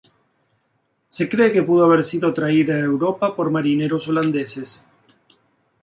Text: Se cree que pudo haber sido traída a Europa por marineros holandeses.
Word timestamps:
Se 1.15 1.29
cree 1.29 1.51
que 1.53 1.61
pudo 1.61 1.85
haber 1.85 2.03
sido 2.03 2.33
traída 2.33 2.73
a 2.73 2.79
Europa 2.91 3.35
por 3.35 3.51
marineros 3.51 4.07
holandeses. 4.07 4.83